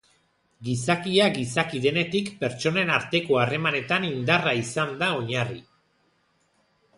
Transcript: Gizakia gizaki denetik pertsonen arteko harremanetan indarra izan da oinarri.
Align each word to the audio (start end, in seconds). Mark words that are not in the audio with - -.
Gizakia 0.67 1.27
gizaki 1.35 1.81
denetik 1.83 2.31
pertsonen 2.39 2.93
arteko 2.95 3.37
harremanetan 3.43 4.09
indarra 4.09 4.55
izan 4.63 4.97
da 5.03 5.11
oinarri. 5.19 5.61